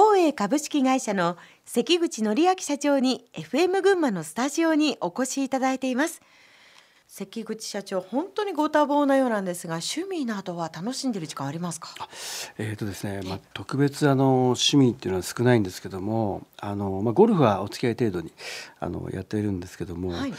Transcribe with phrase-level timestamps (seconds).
[0.00, 6.22] 光栄株式会社の関口則明社長に FM 群馬のスタジオにお越しいただいています。
[7.08, 11.88] 関口社長本当にご多忙なようなんですが趣味などは楽しんでいる時間ありますか？
[12.58, 18.32] えーとですねまあ、特別あの趣味っていうのは少ないんですけどもあの、まあ、ゴルフはお付き合い程度に
[18.78, 20.34] あのやっているんですけども、はい、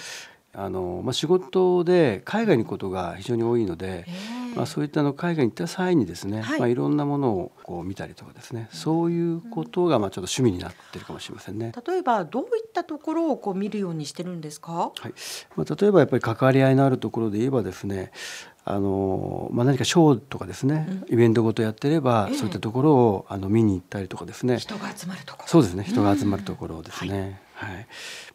[0.54, 4.06] あのまあ、仕事で海外に行くことが非常に多いので、
[4.60, 6.60] まあ、そういったの海外に行った際にですね、はい。
[6.60, 8.68] まあ、いろんなものをこう見たりとかですね。
[8.72, 11.72] そういうことがまあちょっと趣味になってるかもしれませんね。
[11.88, 15.14] 例えばどういったところをこう見るようにしてるんですか、はい。
[15.56, 18.12] まあ、例えばやっぱり関わり合いのあるところで言えばですね
[18.66, 24.58] あのまあ、何かショーとかですね、うん、イベントごとやってれば、ええ、そういったところをあの見に行ったりとかですね。
[24.60, 25.48] 人が集まるところ。
[25.48, 25.86] そうですね。
[25.86, 27.22] 人が集まるところですね。
[27.22, 27.36] はい、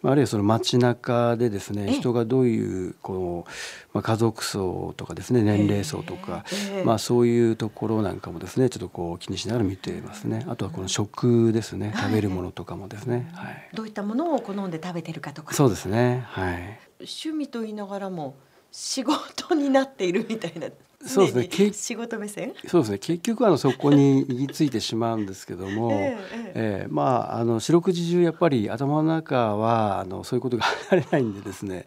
[0.02, 3.50] まあ、あるいはその街中でですね人がどういうこう、
[3.92, 6.44] まあ、家族層とかですね年齢層とか、
[6.84, 10.44] まあ、そういうところなんかもですねちょっとこう気にしながら見ていますね。
[10.48, 15.54] あとはこの食ですね食べるものとかもですね、はい、どういったものを好んで食べてるかとか。
[15.54, 16.24] そうですね。
[16.28, 16.78] はい。
[17.00, 18.36] 趣味と言いながらも
[18.76, 20.66] 仕事になっているみたいな
[21.06, 21.72] そうですね。
[21.72, 22.54] 仕事目線？
[22.66, 22.98] そうですね。
[22.98, 26.18] 結局あのそこに行き着いてしまうんですけども、 えー、
[26.54, 31.86] えー、まああの四六時中やっぱり頭の中はあのそういうことが 離れないんでですね。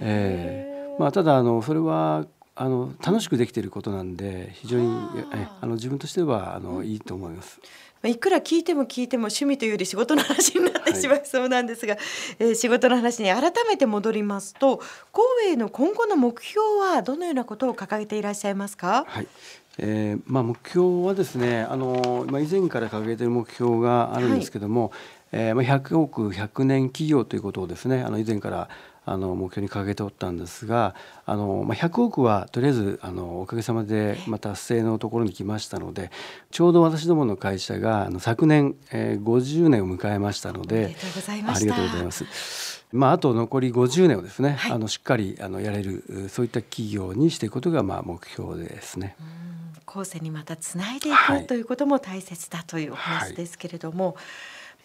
[0.00, 4.86] えー、えー、まあただあのそれはあの楽しくできていることなんで非常に
[5.34, 7.60] えあの自分としてはあのいいと思います。
[8.08, 12.02] いくら聞いても聞いても趣味というより仕事の話になってしまいそうなんですが、はい、
[12.38, 14.82] えー、仕事の話に改めて戻りますと
[15.12, 19.26] 神戸の今後の目標はどのようなことを掲げていらっしゃいますか、はい。
[19.78, 24.90] えーまあ、目標はですねあの、まあ、以前から掲げている目標があるんですけども、はい、
[25.32, 28.68] えー、まあ、100億100年企業ということをですねあの以前から
[29.06, 30.94] あの目標に掲げておったんですが
[31.26, 36.10] あの、まあ、100億はとりあえずあのおかげさまで、まあ、達成のところに来ましたので
[36.50, 42.84] ちょうど私どもの会社があの昨年、えー、50年を迎えましたのでありがとうございます。
[42.92, 49.16] まあ、あと残り50年をですね、はい、あのしっかりあのやれるそういった企業にしていくことがまあ目標ですね。
[49.84, 54.14] 後世にまたつないでいく、はい、ということも大切だというお話ですけれども、はい、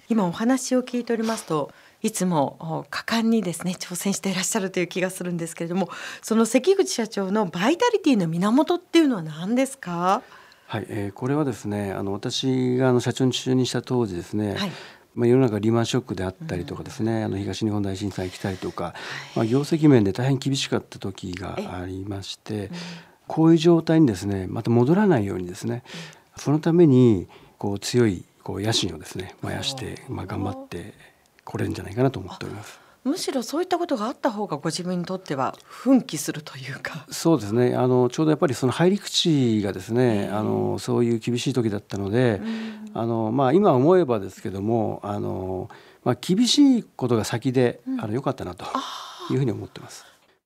[0.10, 1.72] 今お話を聞いておりますと
[2.02, 5.90] いつも果敢にですね挑戦していらっしゃるという気がするんですけれども
[6.24, 10.24] その関口社長のバイタリティの源っていうのは何ですか？
[10.66, 14.72] はい、えー、これはですねあの私があの社長に就任した当時ですね、はい。
[15.16, 18.94] まあ、世の中リーマンショックであったりとかですね、うん、あの東日本大震災来たりとか、はい、
[19.38, 22.72] まあ、業績面で大変厳しかった時がありまして、うん、
[23.28, 25.84] こういう状態にですねまた戻らないようにですね、
[26.36, 27.28] うん、そのために
[27.58, 30.96] こう強いこう野心をですね燃やして、まあ、頑張って
[31.44, 32.80] これるんじゃないかなと思っております。
[33.04, 37.06] むしろそういったことがあった方がご自分にとっては奮起するというか。
[37.12, 37.76] そうですね。
[37.76, 42.42] あのちょうどやっぱりその入り口がですね、あのそういう厳しい時だったので、
[42.96, 45.70] あのまあ、今思えばですけどもあの、
[46.04, 48.66] まあ、厳しいことが先で、あの良かったなと
[49.30, 50.06] いうふうに思ってます。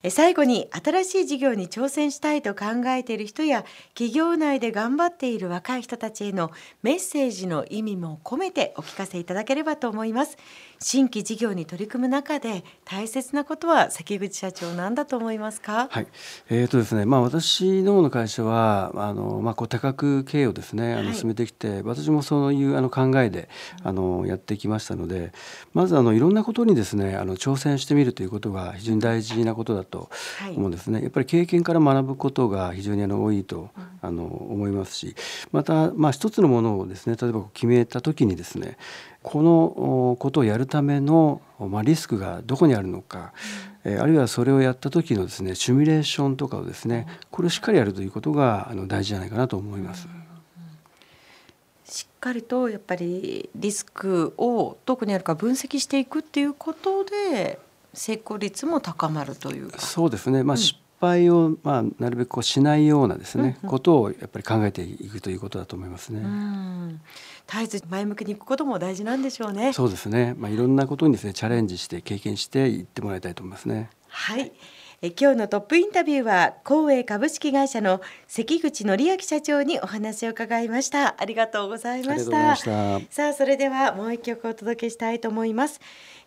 [0.10, 10.38] 最後に新しい事業に挑戦したいと考えている人や企業内で頑張っている若い人たちへのメッセージの意味も込めてお聞かせいただければと思います。
[10.84, 15.88] 新規事業に取り組む中で大切なことは関口社長なんだと思いますか？
[15.90, 16.08] はい。
[16.50, 23.48] えーとですねまあ私どもの会社はあのまあこう多角経営をですねあの進めてきて、はい、私もそういうあの考えで
[23.82, 25.32] あのやってきましたので
[25.74, 30.10] まずあのいろんなことにですねあの挑戦してみるということが非常に大事なことだと
[30.56, 31.02] 思うんですね。
[31.02, 33.70] やっぱり経験から学ぶことが非常にあの多いと、
[34.04, 35.16] あの思いますし
[35.54, 38.78] またまあ一つのものをですね例えば決めた時にですね
[39.22, 43.32] このことをやるための、まあ、リスクがどこにあるのか、
[43.86, 50.10] えあるいはそれをやった時のですねシミュレーションとかをですねこれをしっかりやるということがあの大事じゃないかなと思います。
[51.86, 57.60] しっかりとやっぱりリスクをどこにあるか分析していくっていうことで
[57.94, 66.22] 成功率も高まるというそうですね、まあ、失敗を、まあ、なるべくこうしないようなですね、うんうん、ことをやっぱり考えていくということだと思いますね。
[67.48, 69.74] 絶えず前向きにいくことも大事なんでしょうね。
[69.74, 73.90] そうですね、まあ、いろんなことにですねチャレンジして経験していってもらいたいと思いますね。
[74.08, 74.52] はい
[75.06, 78.00] え今日のトップインタビューは光栄株式会社の
[78.30, 82.56] 関口則明社長にお話を伺いましたありがとうございました
[83.10, 85.82] さあそれではもう一曲お届けしたいと思います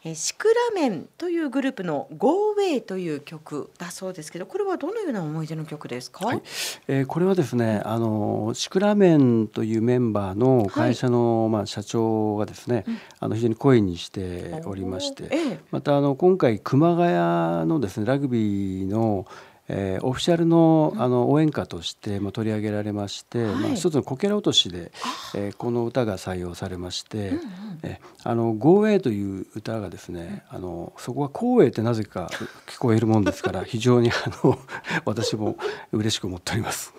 [0.09, 6.43] えシクラメンというグループの Go Way という曲だそうですけどこれはどのような思い出の曲ですか、はい、
[6.87, 19.27] えー、これはですねあのシクラメンというメンバーの会社の、はい、まあ、社長がですね、うん、あの非常に声にしておりまして、ええ、またあの今回熊谷のですねラグビーの
[19.69, 24.93] えー、オフィシャルのあの応援歌としてまあ取り上げられまして、はい、まあ、一つのこけら落としで、
[25.35, 27.43] えー、この歌が採用されまして、うんうん、
[27.83, 32.31] えあの「ゴーウェイ」という歌がですね、あのそこは「光栄」ってなぜか
[32.67, 34.15] 聞こえるもんですから 非常にあ
[34.45, 34.59] の
[35.05, 35.57] 私も
[35.93, 36.95] 嬉しく思っております。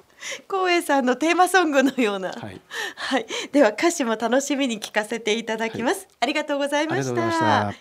[0.49, 2.61] 光栄さんのテーマソングのような、はい、
[2.95, 7.73] はい、では歌詞も楽しみに聞かせていただきます、はい、ありがとうございました